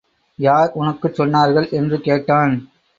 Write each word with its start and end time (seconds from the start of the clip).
யார் 0.39 0.71
உனக்குச் 0.73 1.21
சொன்னார்கள்? 1.21 1.71
என்று 1.71 2.01
கேட்டான். 2.01 2.55